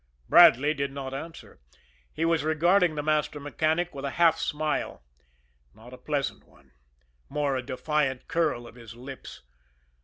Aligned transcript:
Bradley 0.27 0.73
did 0.73 0.91
not 0.91 1.13
answer. 1.13 1.59
He 2.11 2.25
was 2.25 2.43
regarding 2.43 2.95
the 2.95 3.03
master 3.03 3.39
mechanic 3.39 3.93
with 3.93 4.03
a 4.03 4.09
half 4.17 4.39
smile 4.39 5.03
not 5.75 5.93
a 5.93 5.97
pleasant 5.99 6.43
one 6.43 6.71
more 7.29 7.55
a 7.55 7.61
defiant 7.61 8.27
curl 8.27 8.65
of 8.65 8.73
his 8.73 8.95
lips. 8.95 9.43